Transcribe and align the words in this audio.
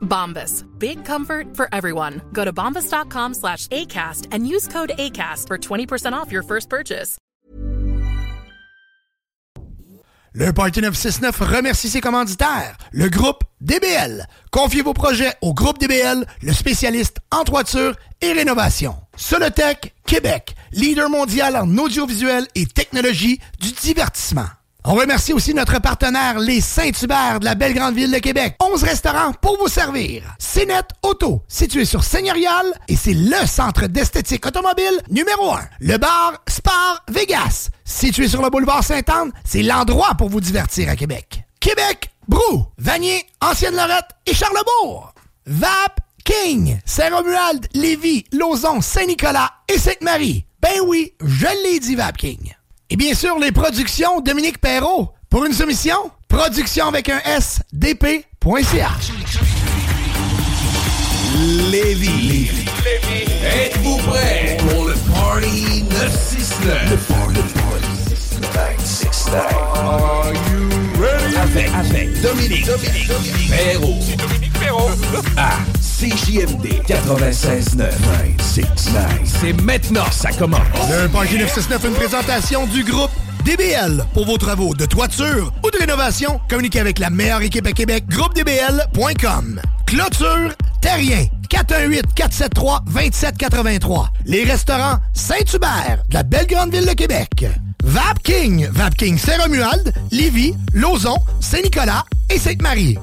Bombas. 0.00 0.64
Big 0.78 1.04
comfort 1.04 1.56
for 1.56 1.68
everyone. 1.72 2.20
Go 2.32 2.44
to 2.44 2.52
bombas.com 2.52 3.34
slash 3.34 3.66
ACAST 3.68 4.26
and 4.32 4.46
use 4.46 4.68
code 4.68 4.92
ACAST 4.98 5.46
for 5.46 5.56
20% 5.58 6.12
off 6.12 6.30
your 6.30 6.42
first 6.42 6.68
purchase. 6.68 7.16
Le 10.32 10.52
Party 10.52 10.80
969 10.80 11.40
remercie 11.40 11.88
ses 11.88 12.00
commanditaires, 12.00 12.76
le 12.92 13.08
groupe 13.08 13.42
DBL. 13.60 14.28
Confiez 14.52 14.82
vos 14.82 14.94
projets 14.94 15.34
au 15.40 15.52
groupe 15.54 15.78
DBL, 15.78 16.24
le 16.42 16.52
spécialiste 16.52 17.16
en 17.32 17.42
toiture 17.42 17.96
et 18.20 18.32
rénovation. 18.32 18.94
Solotech 19.16 19.92
Québec, 20.06 20.54
leader 20.70 21.10
mondial 21.10 21.56
en 21.56 21.76
audiovisuel 21.78 22.46
et 22.54 22.66
technologie 22.66 23.40
du 23.58 23.72
divertissement. 23.72 24.46
On 24.84 24.94
remercie 24.94 25.34
aussi 25.34 25.52
notre 25.52 25.78
partenaire 25.78 26.38
Les 26.38 26.62
Saint-Hubert 26.62 27.40
de 27.40 27.44
la 27.44 27.54
belle 27.54 27.74
grande 27.74 27.94
ville 27.94 28.10
de 28.10 28.18
Québec. 28.18 28.56
11 28.60 28.82
restaurants 28.82 29.32
pour 29.34 29.58
vous 29.58 29.68
servir. 29.68 30.22
Cénet 30.38 30.80
Auto, 31.02 31.42
situé 31.48 31.84
sur 31.84 32.02
Seigneurial 32.02 32.64
et 32.88 32.96
c'est 32.96 33.12
le 33.12 33.46
centre 33.46 33.88
d'esthétique 33.88 34.46
automobile 34.46 35.02
numéro 35.10 35.52
1. 35.52 35.60
Le 35.80 35.98
bar 35.98 36.42
Spar 36.48 37.04
Vegas, 37.10 37.68
situé 37.84 38.26
sur 38.26 38.40
le 38.42 38.48
boulevard 38.48 38.82
Sainte-Anne, 38.82 39.32
c'est 39.44 39.62
l'endroit 39.62 40.14
pour 40.16 40.30
vous 40.30 40.40
divertir 40.40 40.88
à 40.88 40.96
Québec. 40.96 41.44
Québec, 41.60 42.10
Brou, 42.26 42.64
Vanier, 42.78 43.26
Ancienne-Lorette 43.42 44.10
et 44.24 44.32
Charlebourg. 44.32 45.12
Vap 45.44 46.00
King, 46.24 46.80
Saint-Romuald, 46.86 47.66
Lévis, 47.74 48.24
Lauson, 48.32 48.80
Saint-Nicolas 48.80 49.50
et 49.68 49.78
Sainte-Marie. 49.78 50.46
Ben 50.62 50.80
oui, 50.86 51.12
je 51.22 51.46
l'ai 51.64 51.80
dit 51.80 51.96
Vap 51.96 52.16
King. 52.16 52.54
Et 52.90 52.96
bien 52.96 53.14
sûr, 53.14 53.38
les 53.38 53.52
productions 53.52 54.20
Dominique 54.20 54.60
Perrault. 54.60 55.10
Pour 55.28 55.44
une 55.44 55.52
soumission, 55.52 56.10
production 56.28 56.88
avec 56.88 57.08
un 57.08 57.20
S, 57.24 57.60
dp.ca. 57.72 58.90
Lévis. 61.70 62.50
Êtes-vous 63.44 63.96
prêts 63.98 64.56
pour 64.58 64.86
le 64.86 64.94
Party 65.14 65.84
969? 65.84 66.90
Le 66.90 66.96
Party 66.96 67.40
969. 68.42 69.34
Are 69.76 70.32
you 70.50 70.68
ready? 71.00 71.36
Avec, 71.36 71.68
avec 71.72 72.20
Dominique, 72.20 72.66
Dominique, 72.66 73.06
Dominique 73.06 73.50
Perrault. 73.50 74.49
Perrault. 74.70 74.90
À 75.36 75.58
CJMD 75.80 76.82
96.9. 76.86 77.90
969. 78.38 79.04
C'est 79.24 79.52
maintenant, 79.62 80.04
ça 80.12 80.30
commence. 80.30 80.60
Le 80.90 81.08
Party 81.08 81.38
969, 81.38 81.84
une 81.86 81.94
présentation 81.94 82.66
du 82.68 82.84
groupe 82.84 83.10
DBL. 83.44 84.04
Pour 84.14 84.26
vos 84.26 84.38
travaux 84.38 84.74
de 84.74 84.86
toiture 84.86 85.52
ou 85.64 85.70
de 85.70 85.78
rénovation, 85.78 86.40
communiquez 86.48 86.78
avec 86.78 87.00
la 87.00 87.10
meilleure 87.10 87.42
équipe 87.42 87.66
à 87.66 87.72
Québec, 87.72 88.04
groupedbl.com. 88.08 89.60
Clôture 89.86 90.54
Terrien, 90.80 91.26
418-473-2783. 91.50 94.06
Les 94.24 94.44
restaurants 94.44 94.98
Saint-Hubert, 95.12 96.02
de 96.08 96.14
la 96.14 96.22
belle 96.22 96.46
grande 96.46 96.72
ville 96.72 96.86
de 96.86 96.92
Québec. 96.92 97.44
Vapking, 97.82 98.68
Vapking 98.70 99.18
Saint-Romuald, 99.18 99.92
Lévis, 100.10 100.54
Lauson, 100.72 101.16
Saint-Nicolas 101.40 102.04
et 102.28 102.38
Sainte-Marie. 102.38 102.98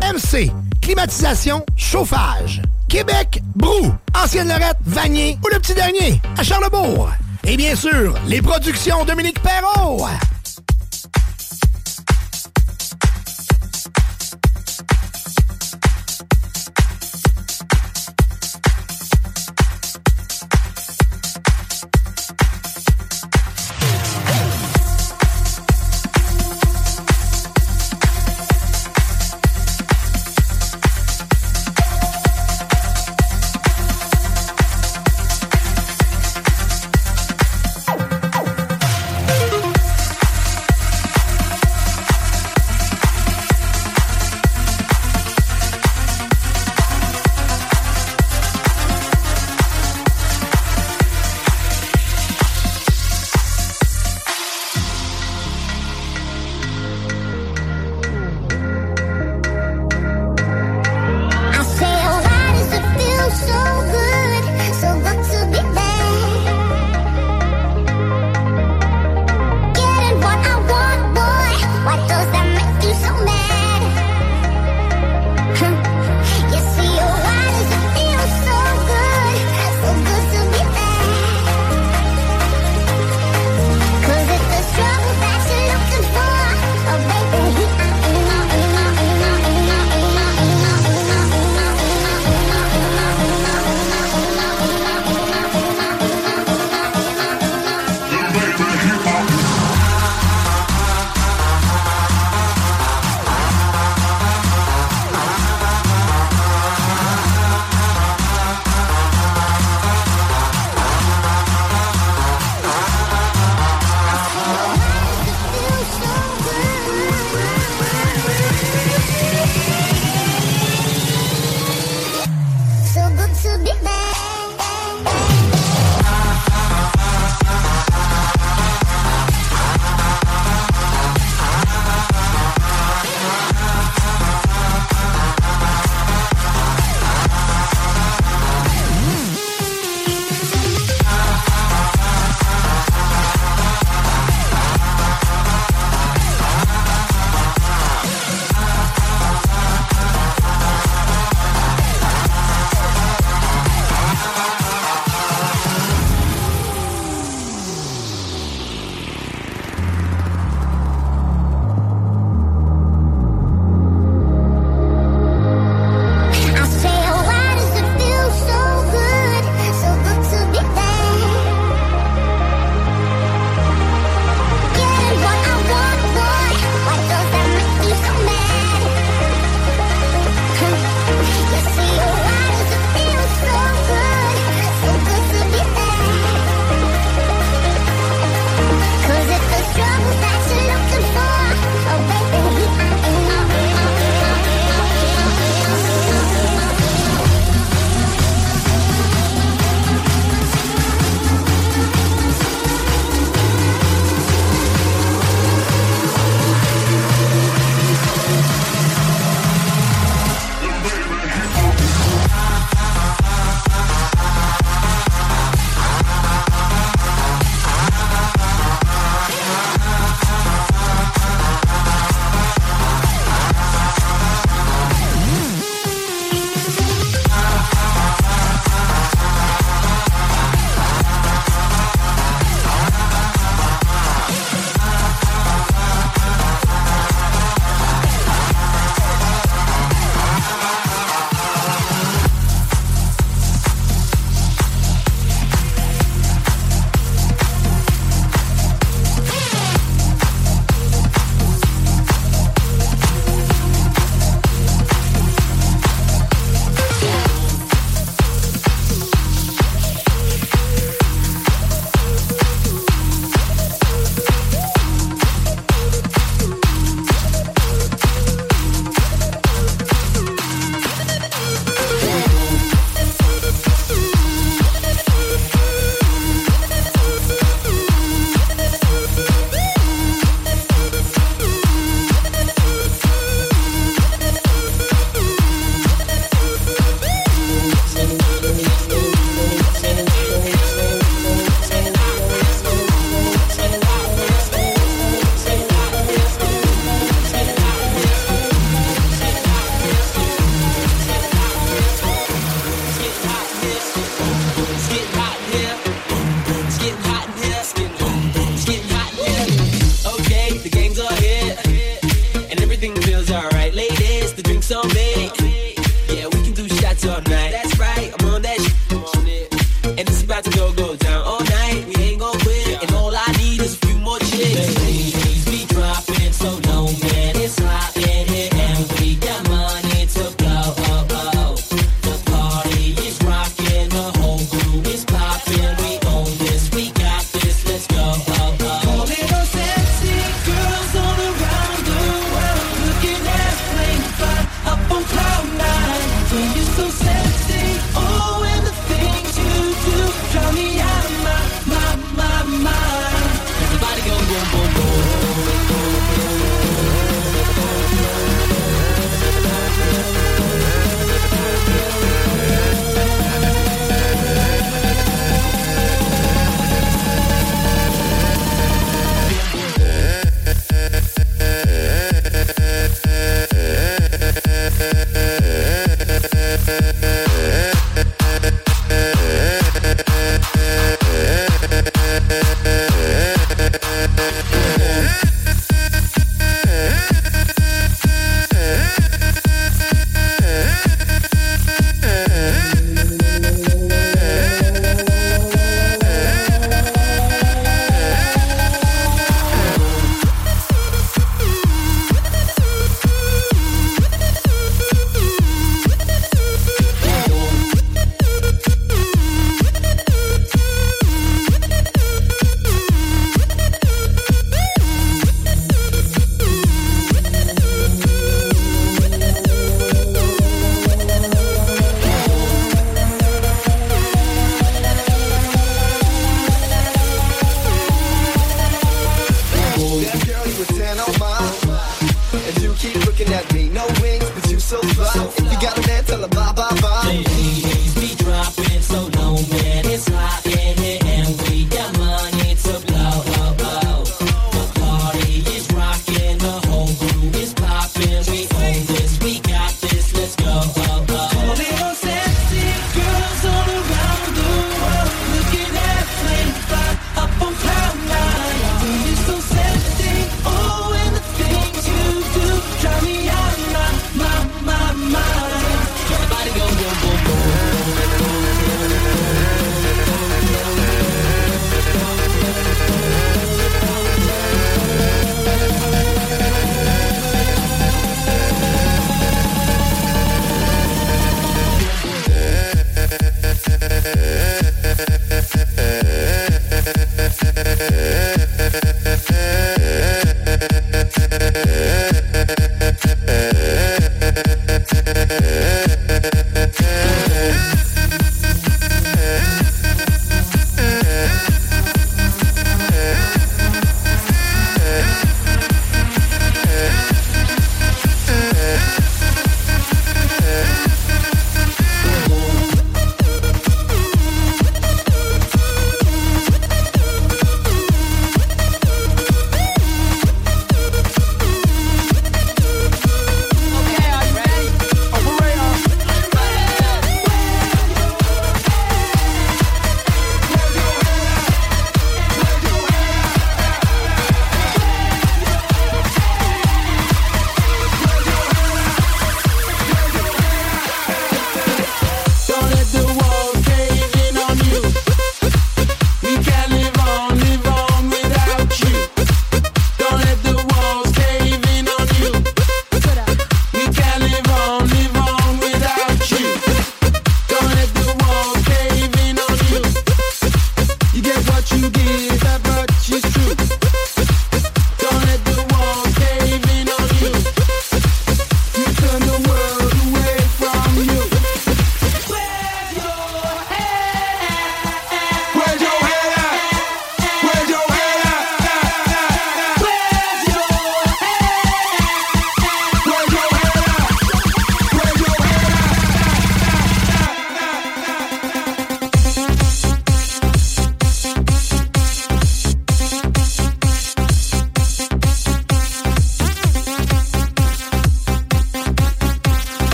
RMC, 0.00 0.50
climatisation, 0.80 1.64
chauffage. 1.76 2.62
Québec, 2.88 3.40
Brou, 3.54 3.92
Ancienne-Lorette, 4.20 4.78
Vanier 4.84 5.38
ou 5.44 5.48
le 5.52 5.60
petit 5.60 5.74
dernier, 5.74 6.20
à 6.36 6.42
Charlebourg. 6.42 7.10
Et 7.44 7.56
bien 7.56 7.76
sûr, 7.76 8.14
les 8.26 8.42
productions 8.42 9.04
Dominique 9.04 9.40
Perrault. 9.40 10.04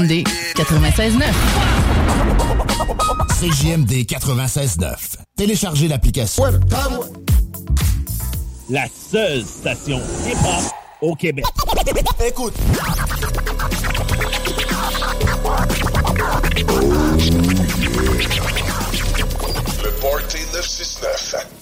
CJMD 0.00 0.24
96.9. 0.56 1.22
CJMD 3.40 3.92
96.9. 4.06 4.94
Téléchargez 5.36 5.88
l'application. 5.88 6.42
La 8.70 8.86
seule 8.88 9.44
station 9.44 10.00
hip-hop 10.26 10.72
au 11.02 11.14
Québec. 11.14 11.44
Écoute. 12.26 12.54
Le 19.82 19.90
Party 20.00 20.38
969. 20.54 21.59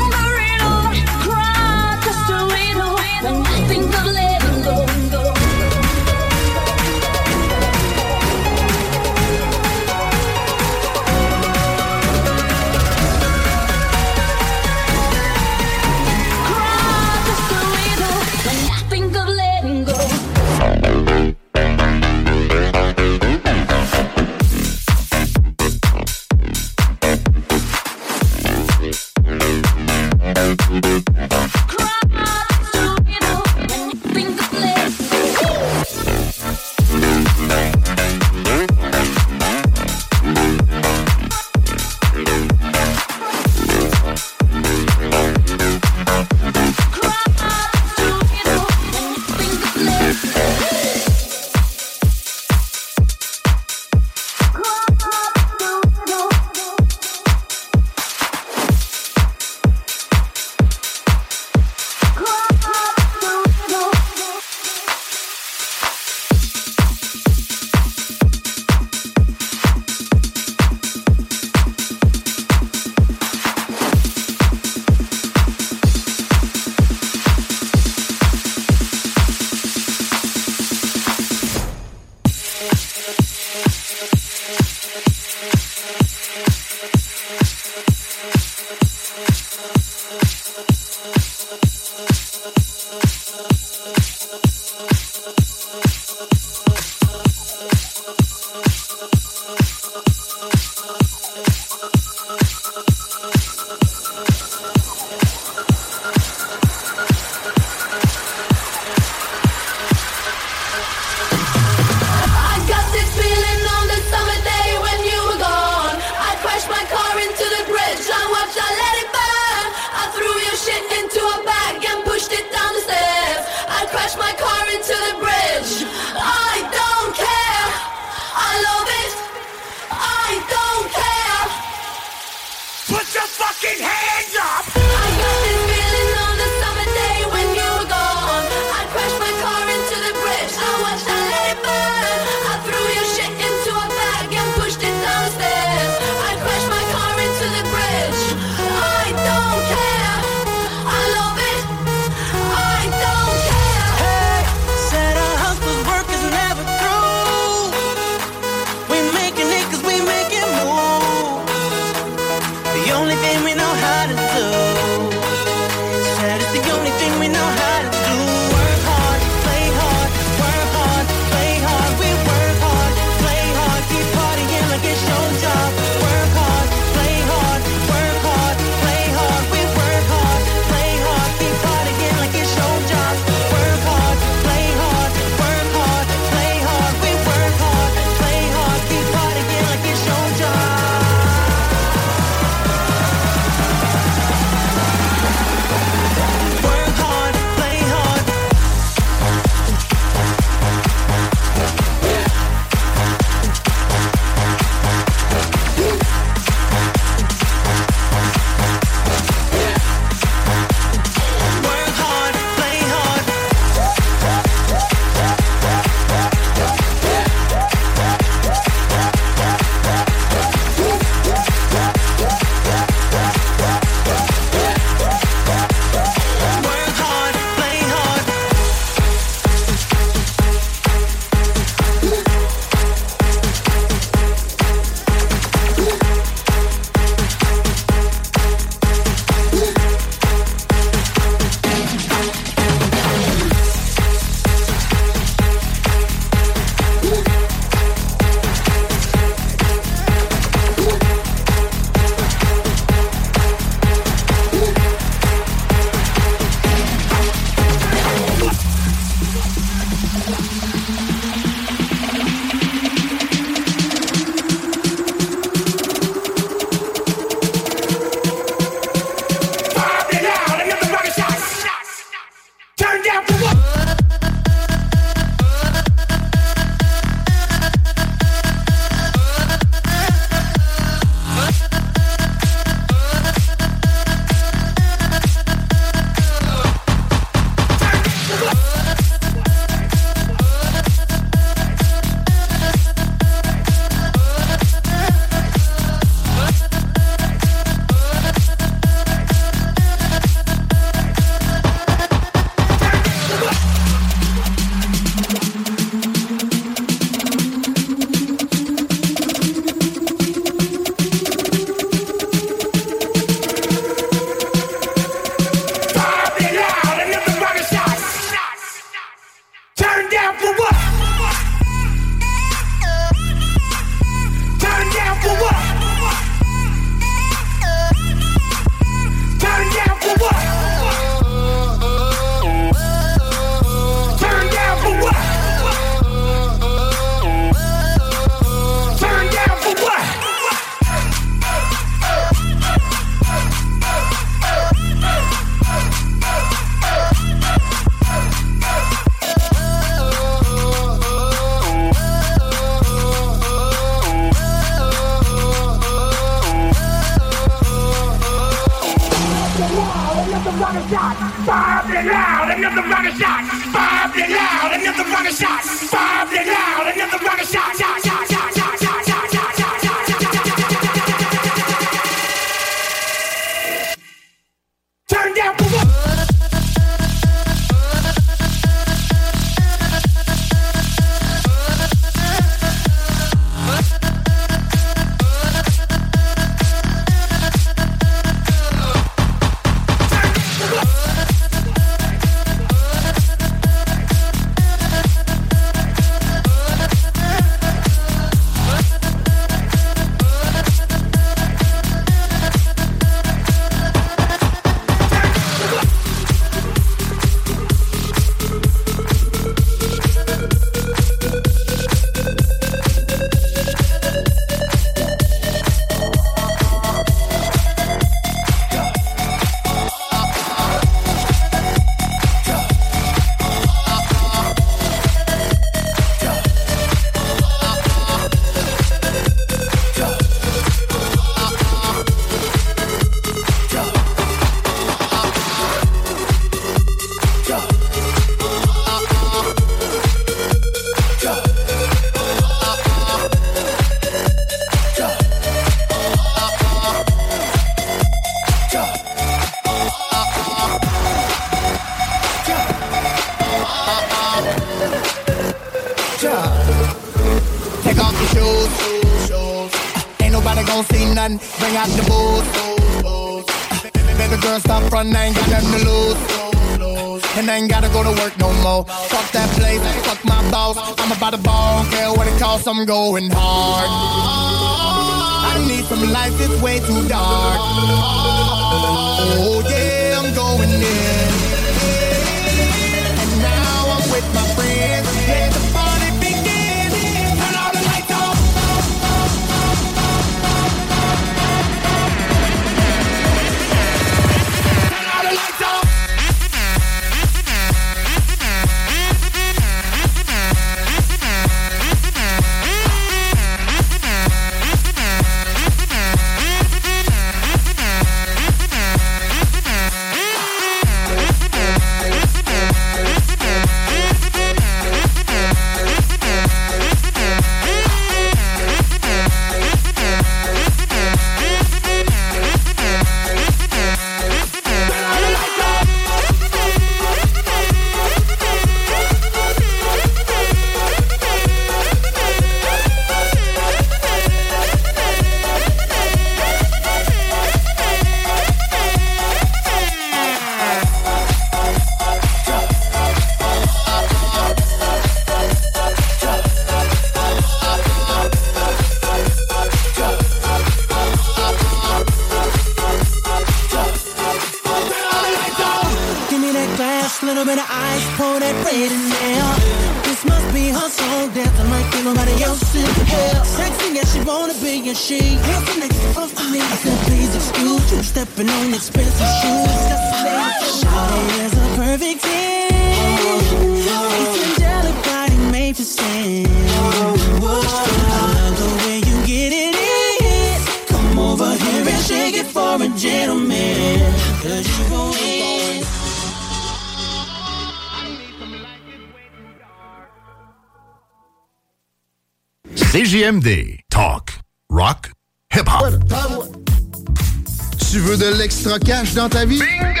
cash 598.78 599.14
dans 599.14 599.28
ta 599.28 599.44
vie? 599.44 599.58
Bingo! 599.58 600.00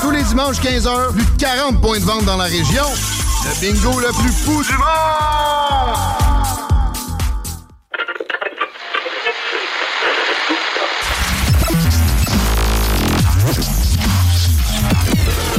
Tous 0.00 0.10
les 0.10 0.22
dimanches 0.22 0.60
15h, 0.60 1.12
plus 1.12 1.24
de 1.24 1.40
40 1.40 1.80
points 1.80 1.98
de 1.98 2.04
vente 2.04 2.24
dans 2.24 2.36
la 2.36 2.44
région. 2.44 2.84
Le 3.44 3.60
bingo 3.60 4.00
le 4.00 4.08
plus 4.20 4.32
fou 4.32 4.62
du 4.62 4.72
monde! 4.72 4.88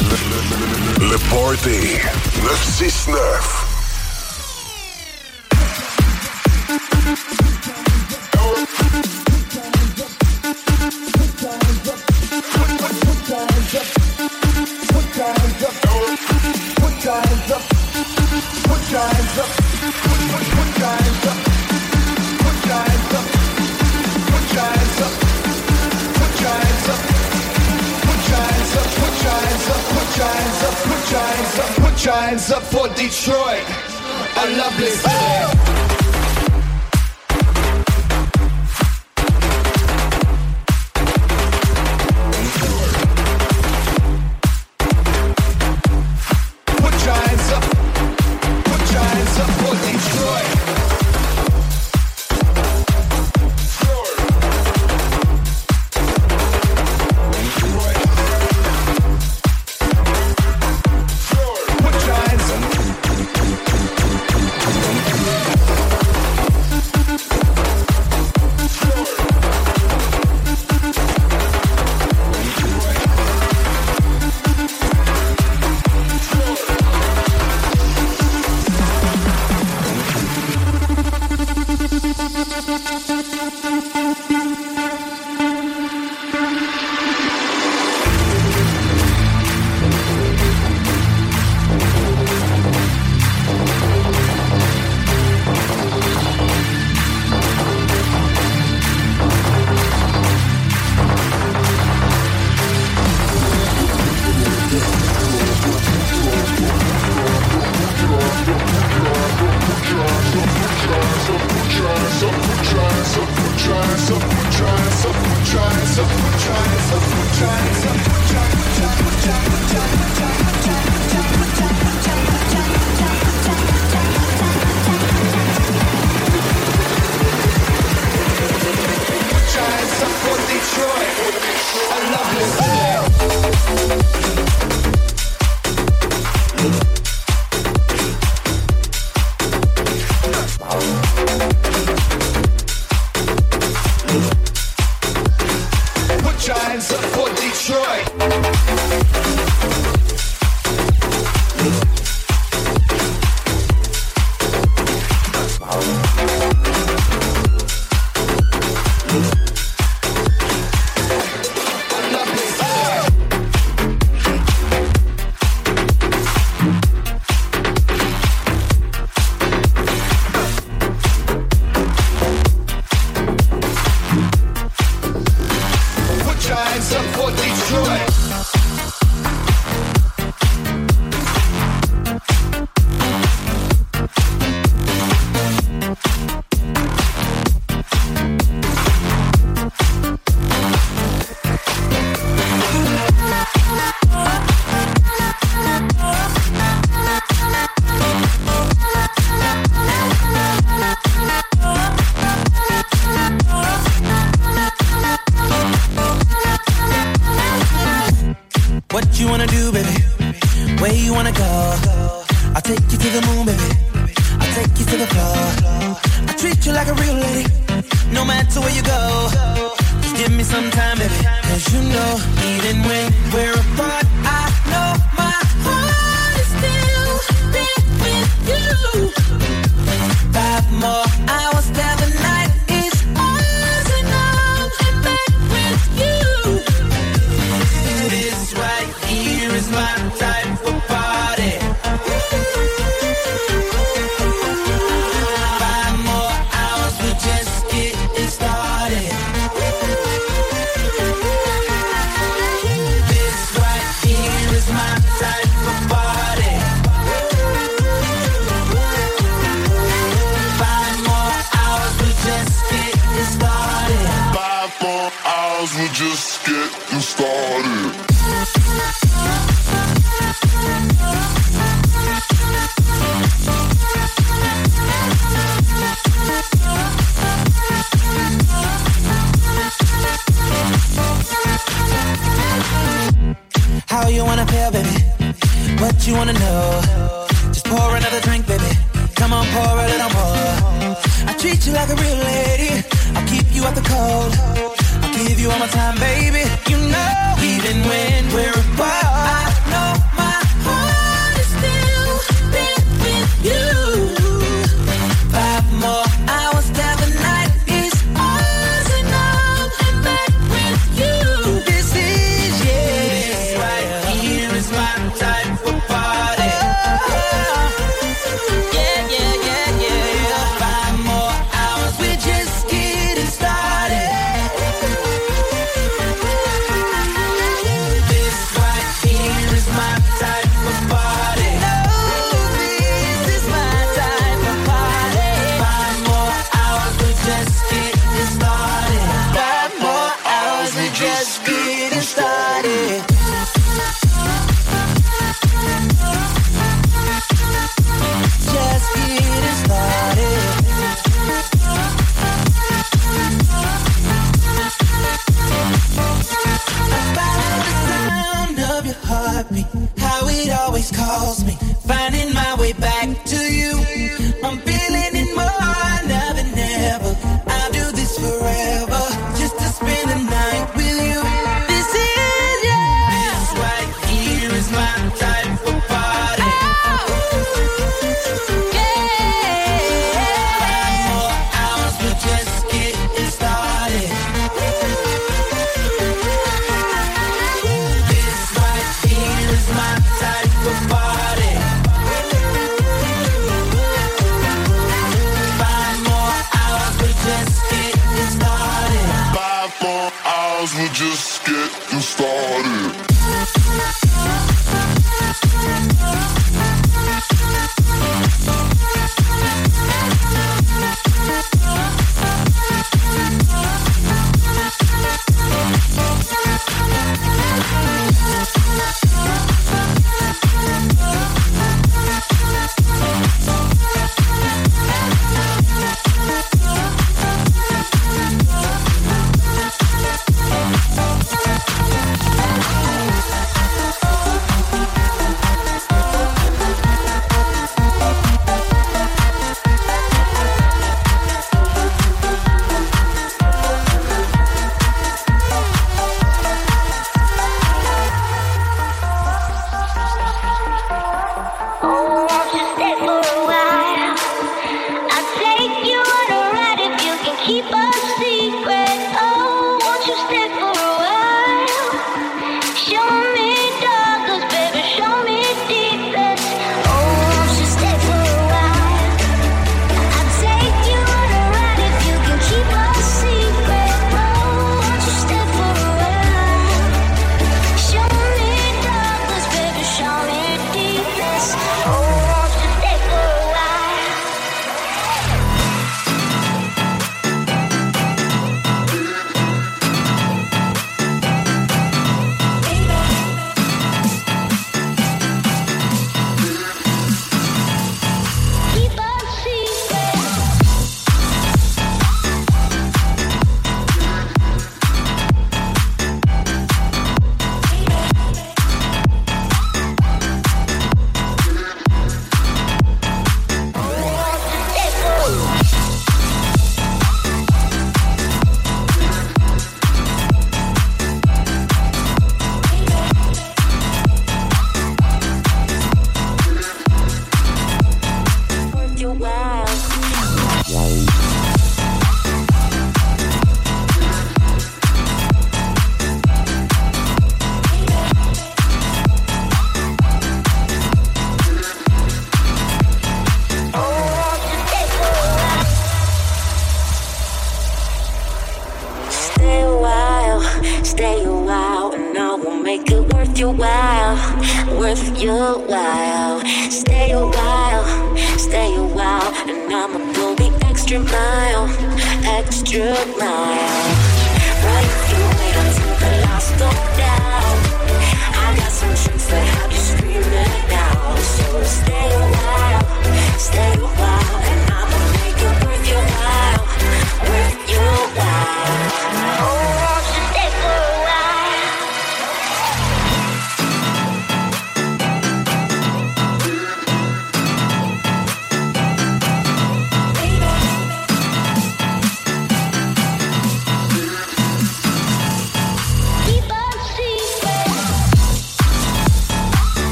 Le, 0.00 0.16
le, 1.00 1.06
le, 1.06 1.12
le 1.12 1.18
party 1.18 1.98
969 2.42 3.65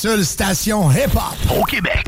seule 0.00 0.24
station 0.24 0.88
hip-hop 0.92 1.34
au 1.58 1.64
Québec. 1.64 2.06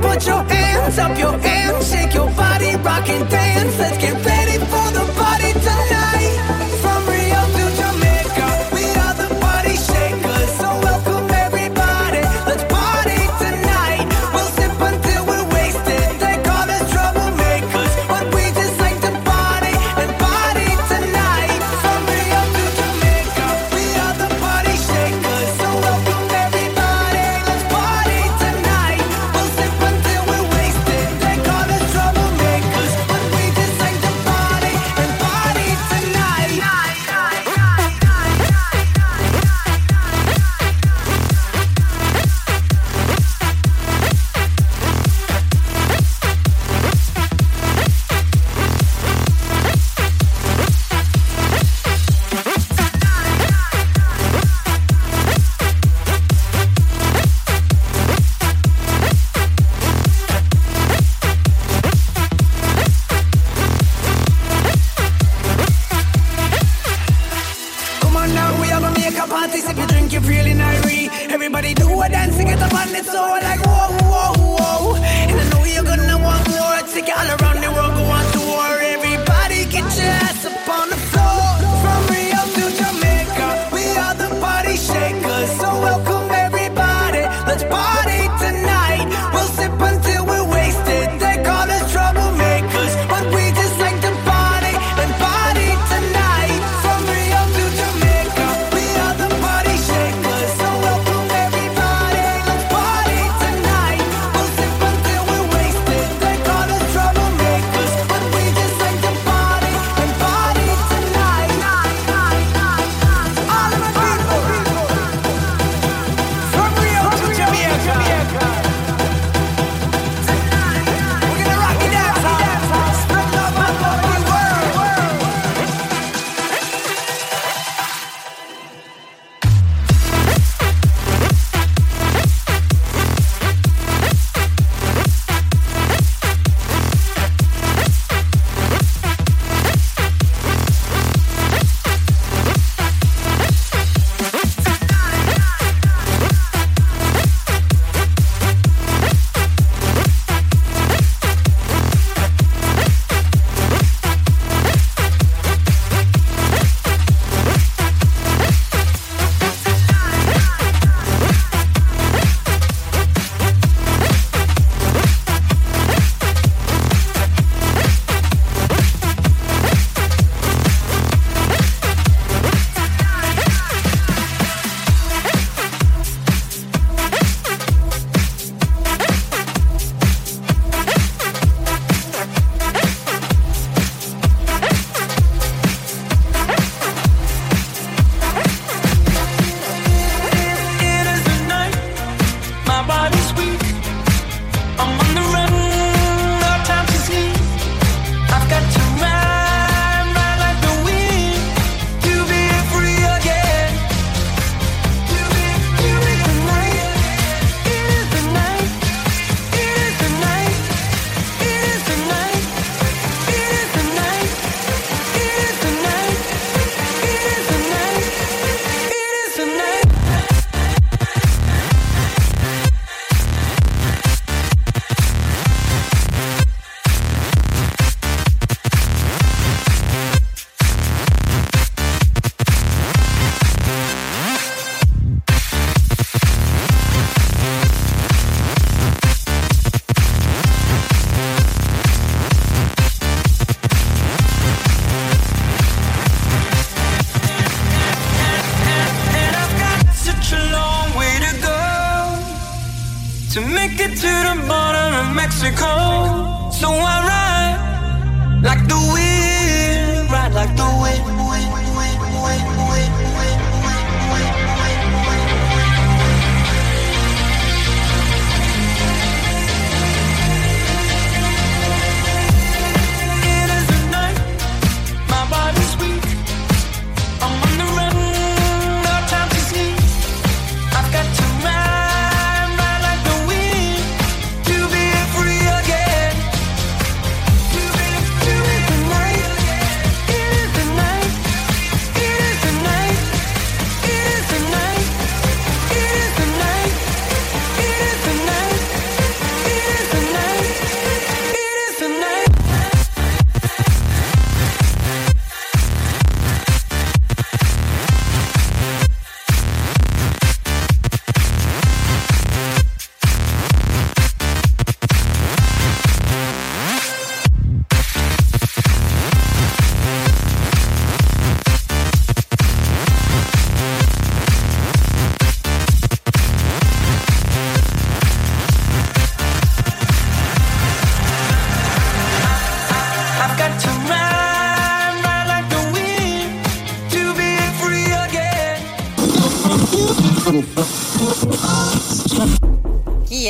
Put 0.00 0.26
your 0.26 0.42
hands 0.44 0.98
up, 0.98 1.18
your 1.18 1.36
hands, 1.38 1.90
shake 1.90 2.14
your 2.14 2.30
body, 2.30 2.76
rock 2.76 3.08
and 3.08 3.28
dance. 3.28 3.78
Let's 3.78 3.98
get 3.98 4.14
ready 4.24 4.58
for 4.58 4.86
the 4.96 5.07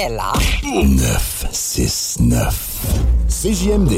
9-6-9. 0.08 2.52
CJMD 3.28 3.97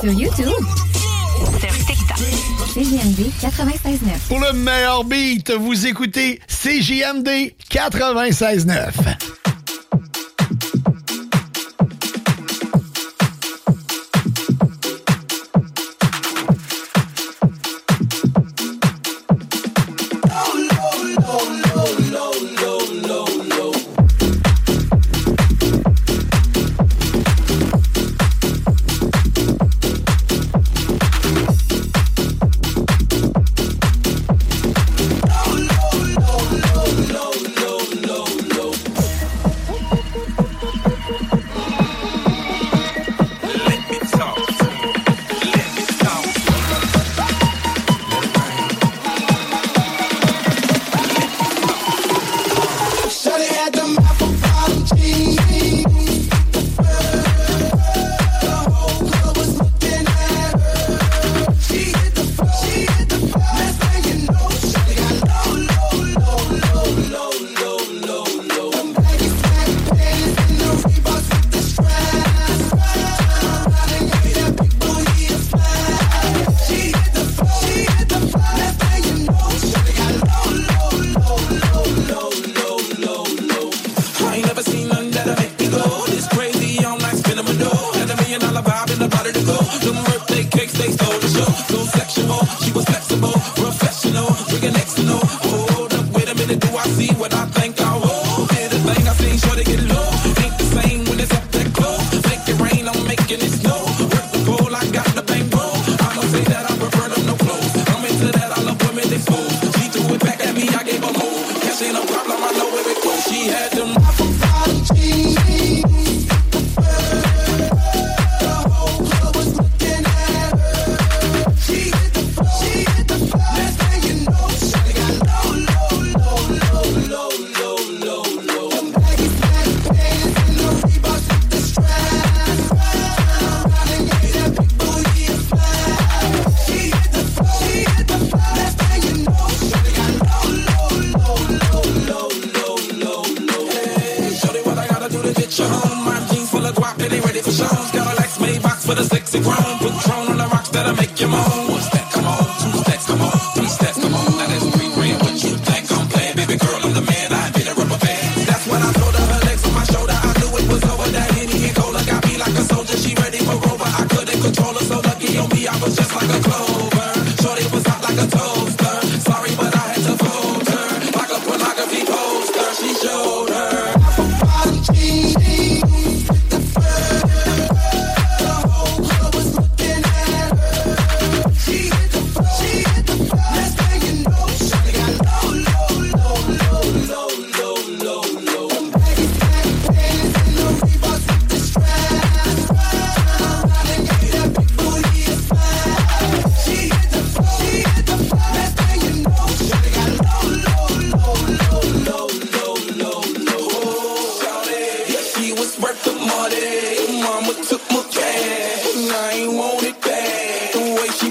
Sur 0.00 0.12
YouTube. 0.12 0.46
Sur 1.58 1.86
TikTok. 1.86 2.16
CJMD 2.74 3.30
96.9. 3.40 4.28
Pour 4.28 4.40
le 4.40 4.52
meilleur 4.54 5.04
beat, 5.04 5.50
vous 5.50 5.86
écoutez 5.86 6.40
CJMD 6.48 7.52
96.9. 7.70 9.49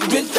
you've 0.02 0.12
been. 0.12 0.39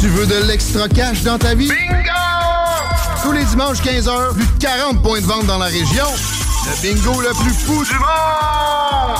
Tu 0.00 0.08
veux 0.08 0.26
de 0.26 0.48
l'extra 0.48 0.88
cash 0.88 1.22
dans 1.22 1.38
ta 1.38 1.54
vie? 1.54 1.68
Bingo! 1.68 2.10
Tous 3.22 3.30
les 3.30 3.44
dimanches 3.44 3.80
15h, 3.80 4.34
plus 4.34 4.46
de 4.46 4.58
40 4.58 5.00
points 5.00 5.20
de 5.20 5.26
vente 5.26 5.46
dans 5.46 5.58
la 5.58 5.66
région. 5.66 6.06
Le 6.66 6.82
bingo 6.82 7.20
le 7.20 7.28
plus 7.40 7.52
fou 7.52 7.84
du 7.84 7.92
monde! 7.92 9.16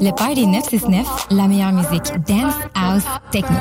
Le 0.00 0.10
Party 0.12 0.46
969, 0.46 1.26
la 1.30 1.48
meilleure 1.48 1.72
musique. 1.72 2.12
Dance, 2.28 2.54
house, 2.76 3.02
techno. 3.32 3.56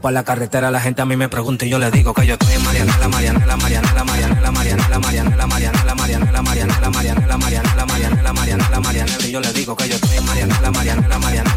Vamos 0.00 0.12
pa' 0.12 0.12
la 0.12 0.24
carretera, 0.24 0.70
la 0.70 0.80
gente 0.80 1.02
a 1.02 1.04
mí 1.04 1.14
me 1.14 1.28
pregunta 1.28 1.66
y 1.66 1.68
yo 1.68 1.78
le 1.78 1.90
digo 1.90 2.14
que 2.14 2.26
yo 2.26 2.32
estoy 2.32 2.54
en 2.54 2.64
Marianela, 2.64 3.06
Marianela, 3.08 3.56
Marianela, 3.58 4.04
Marianela, 4.04 4.50
Marianela, 4.50 4.98
Marianela, 4.98 5.46
Marianela, 5.46 5.86
Marianela, 5.86 5.94
Marianela, 5.94 6.88
Marianela, 6.88 7.36
Marianela, 7.36 7.86
Marianela, 7.86 8.32
Marianela, 8.32 8.80
Marianela, 8.80 9.26
y 9.26 9.30
yo 9.30 9.40
le 9.40 9.52
digo 9.52 9.76
que 9.76 9.88
yo 9.90 9.96
estoy 9.96 10.16
en 10.16 10.24
Marianela, 10.24 10.70
Marianela, 10.70 11.18
Marianela, 11.18 11.49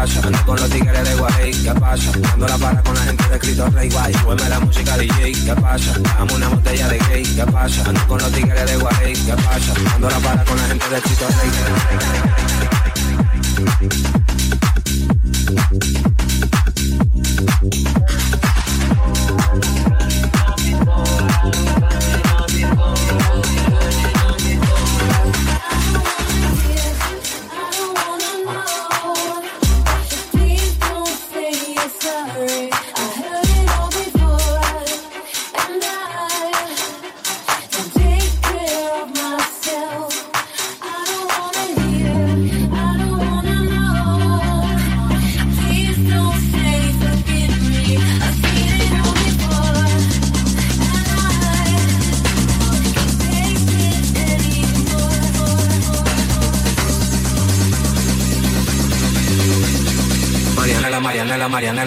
Ando 0.00 0.44
con 0.46 0.56
los 0.56 0.70
tigres 0.70 1.04
de 1.06 1.14
Guay, 1.14 1.50
¿qué 1.62 1.74
pasa? 1.74 2.10
Ando 2.32 2.48
la 2.48 2.56
para 2.56 2.82
con 2.82 2.94
la 2.94 3.02
gente 3.02 3.28
de 3.28 3.38
Cristo 3.38 3.68
Rey, 3.68 3.90
guay. 3.90 4.14
Súbeme 4.14 4.48
la 4.48 4.60
música 4.60 4.96
DJ, 4.96 5.32
¿qué 5.32 5.54
pasa? 5.54 5.92
Dame 5.98 6.32
una 6.32 6.48
botella 6.48 6.88
de 6.88 6.98
gay, 6.98 7.22
¿qué 7.22 7.44
pasa? 7.44 7.82
Ando 7.86 8.08
con 8.08 8.18
los 8.18 8.32
tigres 8.32 8.64
de 8.64 8.76
Guay, 8.78 9.12
¿qué 9.12 9.34
pasa? 9.34 9.74
Ando 9.94 10.08
la 10.08 10.18
para 10.20 10.42
con 10.44 10.56
la 10.56 10.64
gente 10.68 10.88
de 10.88 11.02
Cristo 11.02 11.26
Rey, 11.28 11.50
Rey, 17.60 17.89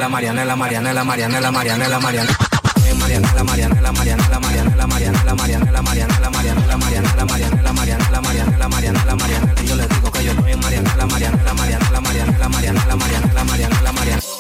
Marianela, 0.10 0.56
Marianela, 0.56 1.04
Marianela, 1.04 1.52
Marianela, 1.52 1.52
Marianela, 1.52 2.00
Marianela. 2.00 2.38
Marianela, 3.00 3.44
Marianela, 3.44 3.92
Marianela, 3.92 4.40
Marianela, 4.40 4.88
Marianela, 4.88 5.34
Marianela, 5.34 5.82
Marianela, 5.82 6.30
Marianela, 6.32 6.76
Marianela, 6.76 7.26
Marianela, 7.26 7.74
Marianela, 7.74 8.22
Marianela, 8.22 8.70
Marianela, 8.70 9.16
Marianela, 9.16 9.62
yo 9.64 9.76
le 9.76 9.88
digo 9.88 10.12
que 10.12 10.24
yo 10.24 10.34
soy 10.34 10.56
Marianela, 10.56 11.06
Marianela, 11.06 11.54
Marianela, 11.54 12.02
Marianela, 12.02 12.50
Marianela, 12.50 12.96
Marianela, 12.96 13.44
Marianela, 13.44 13.92
Marianela. 13.92 14.33